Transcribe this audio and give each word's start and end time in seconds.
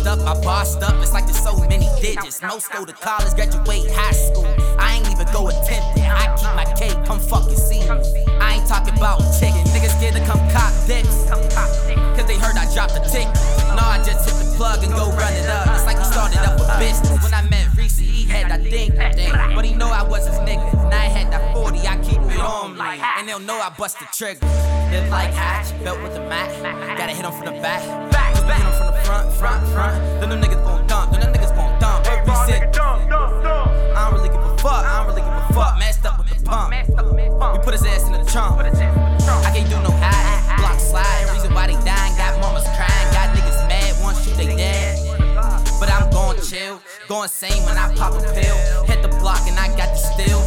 washed 0.00 0.20
up, 0.20 0.26
I 0.26 0.40
bossed 0.42 0.82
up. 0.82 1.02
It's 1.02 1.12
like 1.12 1.26
there's 1.26 1.42
so 1.42 1.56
many 1.56 1.88
digits. 2.00 2.42
Most 2.42 2.72
go 2.72 2.84
to 2.84 2.92
college, 2.92 3.34
graduate 3.34 3.90
high 3.92 4.12
school. 4.12 4.46
I 4.78 4.96
ain't 4.96 5.10
even 5.10 5.26
go 5.32 5.48
attempt 5.48 5.98
it. 5.98 6.08
I 6.08 6.34
keep 6.36 6.52
my 6.56 6.64
cake, 6.74 6.96
come 7.06 7.20
fucking 7.20 7.56
see 7.56 7.80
me. 7.80 8.24
I 8.40 8.56
ain't 8.56 8.66
talking 8.66 8.96
about 8.96 9.20
chicken. 9.38 9.64
Niggas 9.72 9.96
scared 9.98 10.14
to 10.14 10.24
come 10.24 10.40
cop 10.50 10.72
dicks. 10.86 11.28
Cause 12.16 12.26
they 12.26 12.38
heard 12.38 12.56
I 12.56 12.66
dropped 12.72 12.96
a 12.96 13.02
tick. 13.10 13.28
No, 13.76 13.84
I 13.84 14.02
just 14.04 14.28
hit 14.28 14.36
the 14.40 14.56
plug 14.56 14.82
and 14.84 14.92
go 14.92 15.10
run 15.12 15.32
it 15.34 15.48
up. 15.48 15.68
It's 15.76 15.86
like 15.86 15.98
he 15.98 16.04
started 16.04 16.38
up 16.38 16.60
a 16.60 16.78
business. 16.78 17.22
When 17.22 17.34
I 17.34 17.42
met 17.48 17.68
Reese, 17.76 17.98
he 17.98 18.24
had 18.24 18.50
that 18.50 18.62
thing, 18.62 18.92
thing. 18.92 19.32
But 19.54 19.64
he 19.64 19.74
know 19.74 19.88
I 19.88 20.02
was 20.02 20.26
his 20.26 20.38
nigga. 20.40 20.72
Now 20.90 20.96
I 20.96 21.08
had 21.08 21.32
that 21.32 21.40
40, 21.40 21.40
I 21.40 21.49
keep 21.49 21.49
it 22.40 22.46
on 22.46 22.74
me. 22.74 23.00
And 23.18 23.28
they'll 23.28 23.38
know 23.38 23.60
I 23.60 23.70
bust 23.70 23.98
the 23.98 24.06
trigger. 24.12 24.46
Live 24.90 25.08
like 25.10 25.32
Hatch, 25.32 25.72
belt 25.84 26.02
with 26.02 26.14
the 26.14 26.20
mat. 26.20 26.50
Gotta 26.96 27.12
hit 27.12 27.24
him 27.24 27.32
from 27.32 27.46
the 27.46 27.60
back. 27.60 27.82
Cause 28.34 28.44
we 28.44 28.52
hit 28.52 28.64
him 28.64 28.72
from 28.72 28.86
the 28.92 29.00
front, 29.04 29.32
front, 29.34 29.66
front. 29.68 29.94
Then 30.20 30.30
them 30.30 30.40
niggas 30.40 30.64
gon' 30.64 30.86
dump, 30.86 31.12
then 31.12 31.20
them 31.20 31.32
niggas 31.32 31.54
gon' 31.54 31.78
dump. 31.78 32.04
But 32.04 32.26
we 32.26 32.34
said, 32.50 32.74
I 32.76 34.08
don't 34.08 34.14
really 34.14 34.28
give 34.28 34.42
a 34.42 34.58
fuck, 34.58 34.84
I 34.84 34.98
don't 34.98 35.14
really 35.14 35.22
give 35.22 35.32
a 35.32 35.52
fuck. 35.54 35.78
Messed 35.78 36.06
up 36.06 36.18
with 36.18 36.28
the 36.28 36.42
pump. 36.44 36.72
We 36.72 37.58
put 37.62 37.74
his 37.74 37.84
ass 37.84 38.04
in 38.06 38.12
the 38.12 38.24
trunk. 38.24 38.60
I 38.60 39.50
can't 39.54 39.68
do 39.68 39.76
no 39.82 39.92
hiding, 39.92 40.56
block 40.58 40.80
sliding. 40.80 41.32
Reason 41.34 41.54
why 41.54 41.66
they 41.68 41.78
dying, 41.84 42.16
got 42.16 42.40
mamas 42.40 42.64
crying, 42.74 43.08
got 43.14 43.36
niggas 43.36 43.68
mad, 43.68 43.94
want 44.02 44.16
shoot 44.18 44.36
they 44.36 44.46
dead. 44.56 44.98
But 45.78 45.90
I'm 45.90 46.10
gon' 46.10 46.36
chill, 46.42 46.80
going 47.08 47.28
sane 47.28 47.62
when 47.64 47.76
I 47.76 47.94
pop 47.94 48.14
a 48.14 48.20
pill. 48.34 48.56
Hit 48.84 49.02
the 49.02 49.08
block 49.20 49.46
and 49.46 49.58
I 49.58 49.68
got 49.76 49.94
the 49.94 50.00
steel. 50.02 50.40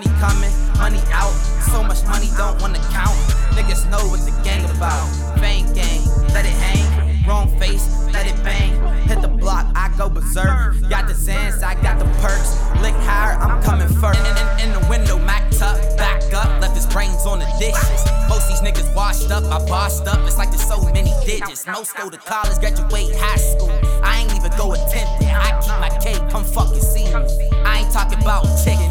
Money 0.00 0.18
coming, 0.18 0.52
money 0.78 1.00
out. 1.12 1.28
So 1.68 1.82
much 1.82 2.02
money, 2.06 2.28
don't 2.34 2.58
wanna 2.62 2.78
count. 2.88 3.12
Niggas 3.52 3.84
know 3.90 4.00
what 4.08 4.24
the 4.24 4.32
gang 4.42 4.64
about. 4.74 5.04
Fame 5.38 5.70
gang, 5.74 6.00
let 6.32 6.46
it 6.46 6.56
hang. 6.56 7.28
Wrong 7.28 7.46
face, 7.60 7.84
let 8.10 8.26
it 8.26 8.42
bang. 8.42 8.80
Hit 9.06 9.20
the 9.20 9.28
block, 9.28 9.66
I 9.76 9.92
go 9.98 10.08
berserk. 10.08 10.80
Got 10.88 11.06
the 11.06 11.12
Zans, 11.12 11.62
I 11.62 11.74
got 11.82 11.98
the 11.98 12.06
perks. 12.24 12.56
Lick 12.80 12.94
higher, 13.04 13.36
I'm 13.36 13.62
coming 13.62 13.88
first. 14.00 14.20
In, 14.20 14.64
in, 14.64 14.70
in 14.72 14.80
the 14.80 14.88
window, 14.88 15.18
Mac 15.18 15.50
tuck, 15.50 15.76
back 15.98 16.22
up, 16.32 16.48
left 16.62 16.76
his 16.76 16.86
brains 16.86 17.26
on 17.26 17.40
the 17.40 17.48
dishes. 17.58 18.00
Most 18.26 18.48
these 18.48 18.60
niggas 18.62 18.94
washed 18.96 19.30
up, 19.30 19.44
I 19.44 19.62
bossed 19.68 20.06
up. 20.06 20.26
It's 20.26 20.38
like 20.38 20.48
there's 20.48 20.66
so 20.66 20.80
many 20.82 21.12
digits. 21.26 21.66
Most 21.66 21.94
go 21.94 22.08
to 22.08 22.16
college, 22.16 22.58
graduate 22.58 23.14
high 23.16 23.36
school. 23.36 23.78
I 24.02 24.20
ain't 24.22 24.34
even 24.34 24.50
go 24.56 24.72
attempt 24.72 25.20
it. 25.20 25.28
I 25.28 25.60
keep 25.60 25.76
my 25.76 25.90
cake, 26.00 26.22
come 26.30 26.44
fucking 26.44 26.80
see 26.80 27.04
me. 27.04 27.50
I 27.66 27.80
ain't 27.80 27.92
talking 27.92 28.18
about 28.22 28.48
chicken. 28.64 28.88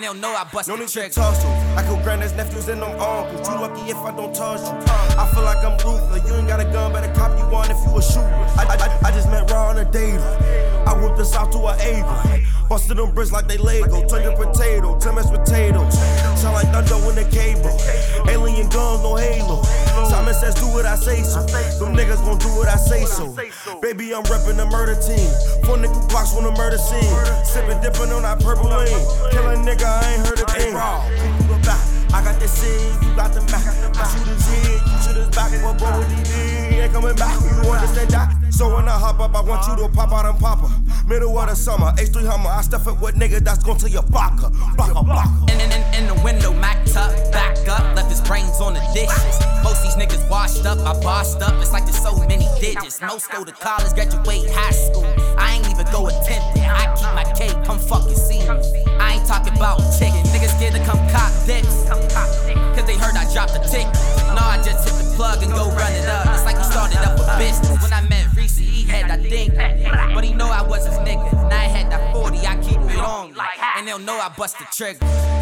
And 0.00 0.06
they'll 0.06 0.14
know 0.14 0.32
I 0.34 0.44
bust 0.44 0.66
No 0.66 0.76
the 0.76 0.80
need 0.80 0.88
to 0.88 0.94
trigger. 0.94 1.12
tussle. 1.12 1.50
I 1.76 1.82
kill 1.82 2.00
granddad's 2.02 2.32
nephews 2.32 2.68
and 2.68 2.80
them 2.80 2.98
uncles. 2.98 3.46
You 3.46 3.54
lucky 3.60 3.90
if 3.90 3.98
I 3.98 4.16
don't 4.16 4.34
touch 4.34 4.62
you. 4.62 4.72
I 5.20 5.30
feel 5.34 5.44
like 5.44 5.58
I'm 5.58 5.76
ruthless. 5.76 6.26
You 6.26 6.36
ain't 6.36 6.48
got 6.48 6.58
a 6.58 6.64
gun, 6.64 6.90
but 6.92 7.02
better 7.02 7.12
cop 7.12 7.36
you 7.38 7.44
one 7.52 7.70
if 7.70 7.76
you 7.84 7.98
a 7.98 8.00
shooter. 8.00 8.24
I, 8.56 8.64
I, 8.64 9.08
I, 9.08 9.10
just 9.12 9.28
met 9.28 9.50
Raw 9.50 9.68
on 9.68 9.76
a 9.76 9.84
date. 9.84 10.18
I 10.88 10.96
whipped 10.96 11.18
this 11.18 11.36
out 11.36 11.52
to 11.52 11.58
a 11.58 11.76
Ava. 11.84 12.40
Busted 12.70 12.96
them 12.96 13.12
bricks 13.12 13.30
like 13.30 13.46
they 13.46 13.58
Lego. 13.58 14.06
Turn 14.08 14.22
your 14.22 14.36
potato, 14.36 14.96
mashed 15.12 15.34
potatoes. 15.36 15.92
Sound 16.40 16.54
like 16.54 16.72
thunder 16.72 16.96
in 17.10 17.16
the 17.20 17.28
cable. 17.28 17.68
Alien 18.26 18.70
no 18.70 18.70
halo. 18.70 18.79
Says, 20.40 20.54
do 20.54 20.66
what 20.72 20.86
I 20.86 20.96
say 20.96 21.22
so. 21.22 21.42
Them 21.44 21.94
niggas 21.94 22.24
gon' 22.24 22.38
do 22.38 22.48
what 22.56 22.66
I 22.66 22.76
say 22.76 23.04
so. 23.04 23.36
Baby, 23.82 24.14
I'm 24.14 24.22
reppin' 24.24 24.56
the 24.56 24.64
murder 24.64 24.96
team. 24.96 25.28
Four 25.66 25.76
nickel 25.76 26.00
blocks 26.08 26.34
on 26.34 26.44
the 26.44 26.52
murder 26.52 26.78
scene. 26.78 27.12
Sippin' 27.44 27.82
dippin' 27.82 28.08
on 28.08 28.22
that 28.22 28.40
purple 28.40 28.70
lane. 28.70 28.88
Kill 29.30 29.46
a 29.48 29.54
nigga, 29.60 29.84
I 29.84 30.14
ain't 30.14 30.26
heard 30.26 30.40
a 30.40 30.46
thing. 30.48 30.74
I 32.12 32.24
got 32.24 32.40
the 32.40 32.48
scene, 32.48 32.90
you 33.06 33.14
got 33.14 33.32
the 33.32 33.40
Mac. 33.52 33.62
I 33.62 34.02
shoot 34.10 34.26
his 34.26 34.44
head, 34.48 34.80
you 34.82 34.96
shoot 35.04 35.16
his 35.16 35.28
back. 35.30 35.52
What 35.62 35.78
bro 35.78 35.92
would 35.98 36.08
he 36.10 36.24
be? 36.24 36.80
Ain't 36.82 36.92
coming 36.92 37.14
back. 37.14 37.38
You 37.38 37.70
understand 37.70 38.10
that? 38.10 38.19
I 39.10 39.24
up, 39.24 39.34
I 39.34 39.40
want 39.40 39.66
you 39.66 39.76
to 39.76 39.92
pop 39.92 40.12
out 40.12 40.24
and 40.24 40.38
pop 40.38 40.60
her. 40.60 40.70
Middle 41.08 41.36
of 41.36 41.48
the 41.48 41.56
summer, 41.56 41.90
H3 41.98 42.26
Hummer. 42.26 42.48
I 42.48 42.62
stuff 42.62 42.86
it 42.86 42.94
with 43.00 43.16
niggas 43.16 43.40
that's 43.40 43.64
gon' 43.64 43.76
tell 43.76 43.88
you 43.88 44.02
blocker, 44.02 44.50
blocker, 44.76 45.02
blocker. 45.02 45.52
In, 45.52 45.60
in, 45.60 45.72
in, 45.72 45.82
in 45.94 46.06
the 46.06 46.14
window, 46.22 46.54
Mac 46.54 46.78
tuck, 46.86 47.10
back 47.32 47.58
up, 47.66 47.82
left 47.96 48.08
his 48.08 48.20
brains 48.20 48.60
on 48.60 48.74
the 48.74 48.80
dishes. 48.94 49.34
Most 49.64 49.82
these 49.82 49.96
niggas 49.98 50.30
washed 50.30 50.64
up, 50.64 50.78
I 50.86 50.94
bossed 51.02 51.42
up. 51.42 51.60
It's 51.60 51.72
like 51.72 51.86
there's 51.86 52.00
so 52.00 52.16
many 52.28 52.46
digits. 52.60 53.00
Most 53.00 53.30
go 53.32 53.44
to 53.44 53.50
college, 53.50 53.92
graduate 53.94 54.46
high 54.54 54.70
school. 54.70 55.06
I 55.36 55.58
ain't 55.58 55.66
even 55.66 55.86
go 55.90 56.06
attempt 56.06 56.54
it. 56.54 56.70
I 56.70 56.94
keep 56.94 57.10
my 57.10 57.26
cake, 57.34 57.58
plug 65.20 65.42
and 65.42 65.52
go 65.52 65.68
run 65.72 65.92
it 65.92 66.08
up. 66.08 66.26
It's 66.34 66.46
like 66.46 66.56
he 66.56 66.64
started 66.64 66.96
up 66.98 67.18
a 67.20 67.38
business. 67.38 67.82
When 67.82 67.92
I 67.92 68.00
met 68.08 68.34
Reese, 68.34 68.56
he 68.56 68.88
had 68.88 69.10
that 69.10 69.20
thing. 69.20 69.52
But 70.14 70.24
he 70.24 70.32
know 70.32 70.48
I 70.48 70.62
was 70.62 70.86
his 70.86 70.96
nigga. 71.00 71.30
Now 71.50 71.58
I 71.58 71.68
had 71.76 71.92
that 71.92 72.14
40, 72.14 72.38
I 72.38 72.56
keep 72.62 72.80
it 72.80 72.98
on. 72.98 73.34
And 73.76 73.86
they'll 73.86 73.98
know 73.98 74.18
I 74.18 74.30
bust 74.34 74.58
the 74.58 74.64
trigger. 74.72 75.39